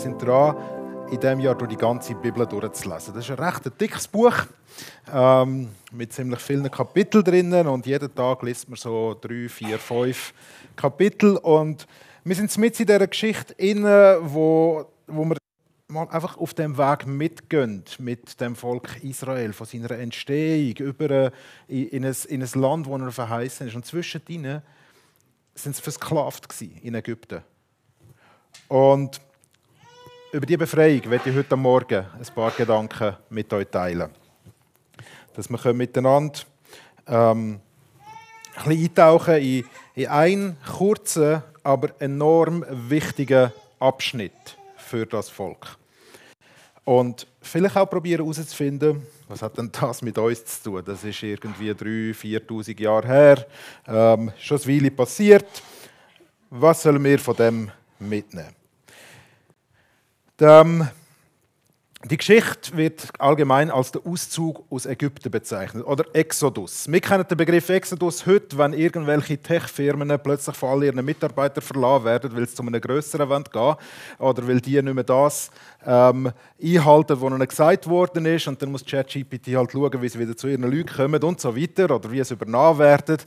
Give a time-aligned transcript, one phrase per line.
[0.00, 0.56] sind dran,
[1.10, 3.14] in diesem Jahr durch die ganze Bibel durchzulesen.
[3.14, 4.34] Das ist ein recht dickes Buch
[5.12, 10.32] ähm, mit ziemlich vielen Kapiteln drinnen und jeden Tag liest man so drei, vier, fünf
[10.76, 11.86] Kapitel und
[12.24, 15.36] wir sind mit in dieser Geschichte inne, wo, wo wir
[15.88, 21.30] mal einfach auf dem Weg mitgehen mit dem Volk Israel, von seiner Entstehung über äh,
[21.68, 23.74] in ein, in ein Land, wo er verheißen ist.
[23.74, 24.62] Und zwischendrin
[25.54, 26.46] sind sie versklavt
[26.82, 27.42] in Ägypten.
[28.68, 29.20] Und
[30.32, 34.10] über die Befreiung werde ich heute Morgen ein paar Gedanken mit euch teilen.
[35.34, 36.40] Dass wir miteinander
[37.06, 37.60] ähm,
[38.56, 45.76] ein bisschen eintauchen in, in einen kurzen, aber enorm wichtigen Abschnitt für das Volk.
[46.84, 50.82] Und vielleicht auch probieren herauszufinden, was hat denn das mit uns zu tun?
[50.84, 53.46] Das ist irgendwie 3.000, 4.000 Jahre her,
[53.86, 55.62] ähm, schon eine Weile passiert.
[56.50, 58.59] Was sollen wir von dem mitnehmen?
[60.40, 60.88] Ähm,
[62.08, 66.90] die Geschichte wird allgemein als der Auszug aus Ägypten bezeichnet oder Exodus.
[66.90, 72.06] Wir kennen den Begriff Exodus heute, wenn irgendwelche Tech-Firmen plötzlich von all ihren Mitarbeitern verlassen
[72.06, 73.74] werden, weil sie zu einem größeren Event gehen
[74.18, 75.50] oder weil die nicht mehr das
[75.84, 80.18] ähm, einhalten, was ihnen gesagt worden ist und dann muss ChatGPT halt schauen, wie sie
[80.18, 83.18] wieder zu ihren Leuten kommen und so weiter oder wie sie übernommen werden.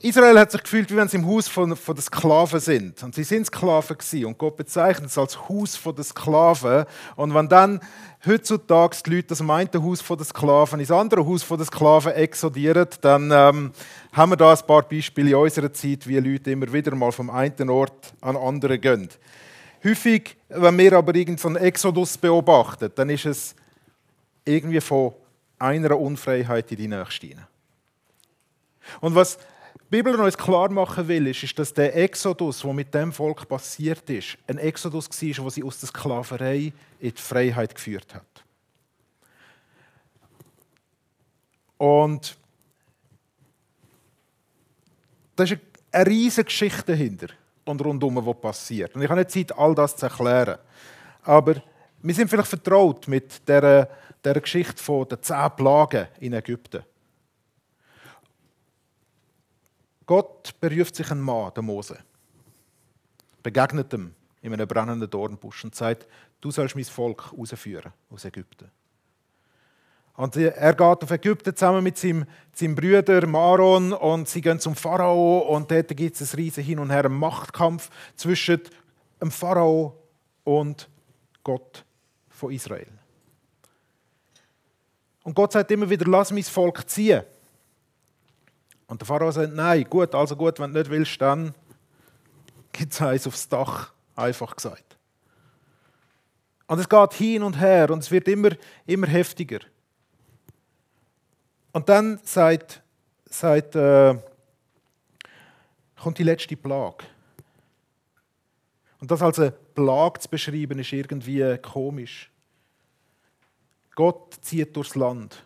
[0.00, 3.02] Israel hat sich gefühlt, wie wenn sie im Haus von, von den Sklaven sind.
[3.02, 4.26] Und sie sind Sklaven gewesen.
[4.26, 6.84] Und Gott bezeichnet es als Haus von den Sklaven.
[7.16, 7.80] Und wenn dann
[8.26, 12.12] heutzutage die Leute das eine Haus von den Sklaven ins andere Haus von den Sklaven
[12.12, 13.72] exodieren, dann ähm,
[14.12, 17.30] haben wir da ein paar Beispiele in unserer Zeit, wie Leute immer wieder mal vom
[17.30, 19.08] einen Ort an den anderen gehen.
[19.82, 23.54] Häufig, wenn wir aber irgendeinen Exodus beobachten, dann ist es
[24.44, 25.14] irgendwie von
[25.58, 27.36] einer Unfreiheit in die nächste.
[29.00, 29.38] Und was
[29.74, 33.48] die Bibel uns klar machen will, ist, ist, dass der Exodus, der mit dem Volk
[33.48, 38.44] passiert ist, ein Exodus war, der sie aus der Sklaverei in die Freiheit geführt hat.
[41.76, 42.36] Und
[45.36, 45.56] da ist
[45.92, 47.28] eine riesige Geschichte dahinter
[47.64, 48.94] und rundum, was passiert.
[48.94, 50.58] Und ich habe nicht Zeit, all das zu erklären.
[51.22, 51.62] Aber
[52.02, 53.88] wir sind vielleicht vertraut mit der,
[54.22, 56.84] der Geschichte der zehn Plagen in Ägypten.
[60.06, 61.98] Gott beruft sich einen Mann, den Mose,
[63.42, 66.06] begegnet ihm in einem brennenden Dornbusch und sagt,
[66.40, 68.70] du sollst mein Volk rausführen aus Ägypten.
[70.16, 74.76] Und er geht auf Ägypten zusammen mit seinem, seinem Bruder Maron und sie gehen zum
[74.76, 78.60] Pharao und dort gibt es einen riesen Hin und Her, einen Machtkampf zwischen
[79.20, 79.96] dem Pharao
[80.44, 80.88] und
[81.42, 81.84] Gott
[82.28, 82.86] von Israel.
[85.24, 87.22] Und Gott sagt immer wieder, lass mein Volk ziehen.
[88.86, 91.54] Und der Pharao sagt, nein, gut, also gut, wenn du nicht willst, dann
[92.72, 94.96] gibt es eins aufs Dach, einfach gesagt.
[96.66, 98.50] Und es geht hin und her und es wird immer,
[98.86, 99.60] immer heftiger.
[101.72, 102.82] Und dann sagt,
[103.28, 104.16] sagt, äh,
[106.00, 107.04] kommt die letzte Plage.
[109.00, 112.30] Und das als eine Plage zu beschreiben, ist irgendwie komisch.
[113.94, 115.44] Gott zieht durchs Land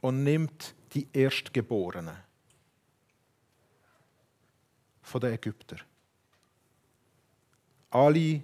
[0.00, 2.16] und nimmt die Erstgeborenen
[5.04, 5.80] von den Ägyptern.
[7.90, 8.40] Alle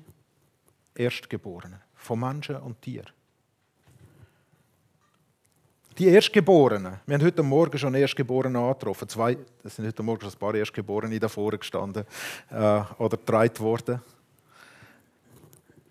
[0.95, 3.11] Erstgeborenen, von Menschen und Tieren.
[5.99, 9.09] Die Erstgeborenen, wir haben heute Morgen schon Erstgeborene angetroffen.
[9.09, 12.05] Zwei, es sind heute Morgen schon ein paar Erstgeborene davor gestanden
[12.51, 12.55] äh,
[12.99, 14.01] oder getragen worden.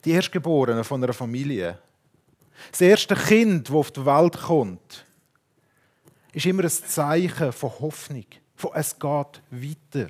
[0.05, 1.77] Die Erstgeborenen von einer Familie.
[2.71, 5.05] Das erste Kind, das auf die Welt kommt,
[6.31, 8.25] ist immer ein Zeichen von Hoffnung,
[8.55, 10.09] von es geht weiter.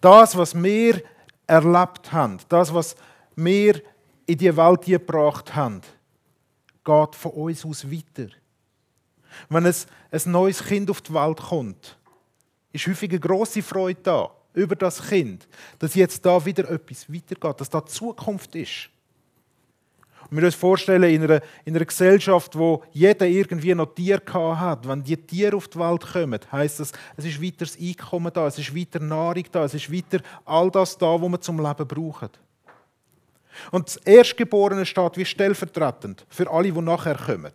[0.00, 1.02] Das, was wir
[1.46, 2.96] erlebt haben, das, was
[3.36, 3.82] wir
[4.26, 5.82] in die Welt gebracht haben,
[6.84, 8.30] geht von uns aus weiter.
[9.48, 9.74] Wenn ein,
[10.10, 11.98] ein neues Kind auf die Welt kommt,
[12.72, 15.48] ist häufig eine grosse Freude da über das Kind,
[15.78, 18.90] dass jetzt da wieder etwas weitergeht, dass da Zukunft ist.
[20.30, 24.88] Und wir uns vorstellen, in einer, in einer Gesellschaft, wo jeder irgendwie noch Tiere hat,
[24.88, 28.46] wenn die Tiere auf die Welt kommen, heisst das, es ist weiter das Einkommen da,
[28.46, 31.86] es ist weiter Nahrung da, es ist weiter all das da, was wir zum Leben
[31.86, 32.30] brauchen.
[33.70, 37.52] Und das Erstgeborene steht wie stellvertretend für alle, die nachher kommen.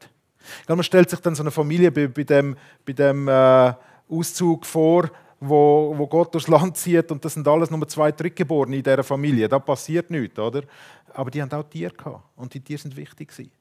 [0.68, 2.56] Man stellt sich dann so eine Familie bei, bei dem,
[2.86, 3.74] bei dem äh,
[4.10, 8.78] Auszug vor, wo, wo Gott durchs Land zieht und das sind alles nur zwei Drittgeborene
[8.78, 9.48] in dieser Familie.
[9.48, 10.64] Da passiert nichts, oder?
[11.14, 13.52] Aber die haben auch Tiere gehabt und die Tiere sind wichtig gewesen.